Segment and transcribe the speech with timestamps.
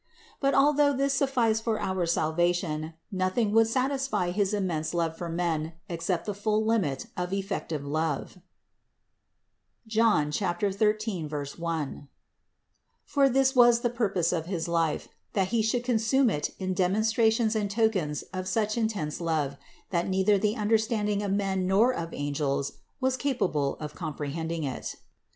[0.39, 5.29] But although this sufficed for our salva tion, nothing would satisfy his immense love for
[5.29, 8.39] men except the full limit of effective love
[9.85, 12.07] (John 13, 1); for 120 CITY
[13.13, 16.73] OF GOD this was the purpose of his life, that He should consume it in
[16.73, 19.55] demonstrations and tokens of such intense love,
[19.91, 24.95] that neither the understanding of men nor of angels was able to comprehend it.